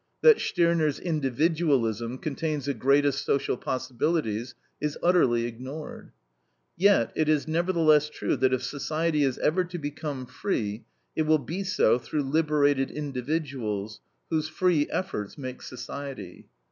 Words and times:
That 0.23 0.39
Stirner's 0.39 0.99
individualism 0.99 2.17
contains 2.17 2.65
the 2.65 2.73
greatest 2.73 3.23
social 3.23 3.55
possibilities 3.55 4.55
is 4.81 4.97
utterly 5.03 5.45
ignored. 5.45 6.11
Yet, 6.75 7.11
it 7.13 7.29
is 7.29 7.47
nevertheless 7.47 8.09
true 8.09 8.35
that 8.37 8.51
if 8.51 8.63
society 8.63 9.23
is 9.23 9.37
ever 9.37 9.63
to 9.65 9.77
become 9.77 10.25
free, 10.25 10.85
it 11.15 11.27
will 11.27 11.37
be 11.37 11.63
so 11.63 11.99
through 11.99 12.23
liberated 12.23 12.89
individuals, 12.89 14.01
whose 14.31 14.49
free 14.49 14.87
efforts 14.89 15.37
make 15.37 15.61
society. 15.61 16.47